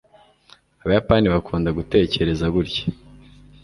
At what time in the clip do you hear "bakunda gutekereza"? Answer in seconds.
1.33-2.45